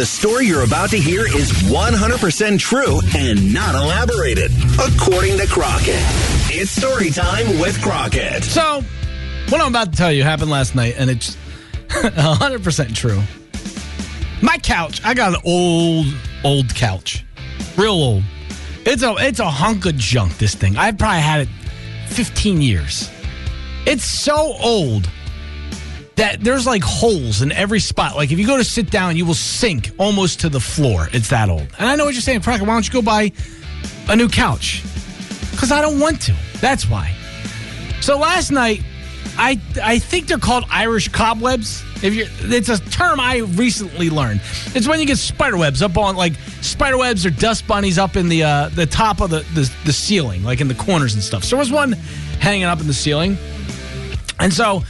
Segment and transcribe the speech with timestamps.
[0.00, 6.00] The story you're about to hear is 100% true and not elaborated, according to Crockett.
[6.48, 8.42] It's story time with Crockett.
[8.42, 8.82] So,
[9.50, 11.36] what I'm about to tell you happened last night, and it's
[11.90, 13.20] 100% true.
[14.40, 16.06] My couch, I got an old,
[16.44, 17.26] old couch.
[17.76, 18.22] Real old.
[18.86, 20.78] It's a it's a hunk of junk, this thing.
[20.78, 21.48] I've probably had it
[22.06, 23.10] 15 years.
[23.84, 25.10] It's so old
[26.20, 28.14] that there's like holes in every spot.
[28.14, 31.08] Like if you go to sit down, you will sink almost to the floor.
[31.12, 31.66] It's that old.
[31.78, 33.32] And I know what you're saying, Crockett, why don't you go buy
[34.06, 34.82] a new couch?
[35.50, 36.34] Because I don't want to.
[36.60, 37.14] That's why.
[38.02, 38.82] So last night,
[39.38, 41.82] I I think they're called Irish cobwebs.
[42.02, 44.42] If you, it's a term I recently learned.
[44.74, 48.16] It's when you get spider webs up on like spider webs or dust bunnies up
[48.16, 51.22] in the uh, the top of the, the the ceiling, like in the corners and
[51.22, 51.44] stuff.
[51.44, 51.92] So there was one
[52.40, 53.38] hanging up in the ceiling,
[54.38, 54.82] and so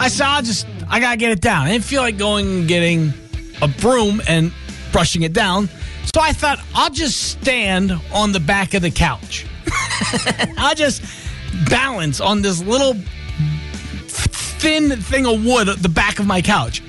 [0.00, 1.66] I I'll just I gotta get it down.
[1.66, 3.12] I didn't feel like going and getting
[3.60, 4.52] a broom and
[4.92, 5.68] brushing it down.
[6.14, 9.46] So I thought I'll just stand on the back of the couch.
[10.56, 11.02] I'll just
[11.68, 12.94] balance on this little
[14.06, 16.82] thin thing of wood at the back of my couch.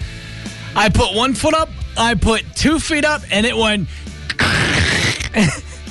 [0.76, 3.90] I put one foot up, I put two feet up, and it went.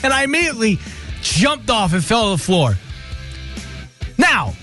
[0.03, 0.79] and I immediately
[1.21, 2.75] jumped off and fell to the floor.
[4.17, 4.55] Now,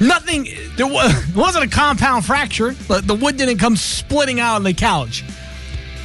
[0.00, 2.72] nothing, there was, wasn't a compound fracture.
[2.72, 5.24] The wood didn't come splitting out on the couch.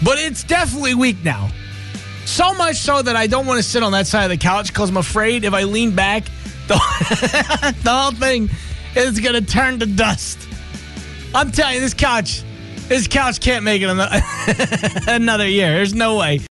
[0.03, 1.49] But it's definitely weak now.
[2.25, 4.67] So much so that I don't want to sit on that side of the couch
[4.67, 6.23] because I'm afraid if I lean back,
[6.67, 8.49] the, the whole thing
[8.95, 10.39] is going to turn to dust.
[11.35, 12.43] I'm telling you, this couch,
[12.87, 13.89] this couch can't make it
[15.07, 15.73] another year.
[15.73, 16.39] There's no way.